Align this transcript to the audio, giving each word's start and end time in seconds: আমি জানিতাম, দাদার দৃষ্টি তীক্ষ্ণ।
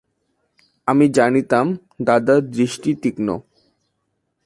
আমি 0.87 1.05
জানিতাম, 1.09 1.65
দাদার 2.01 2.41
দৃষ্টি 2.51 2.91
তীক্ষ্ণ। 3.01 3.27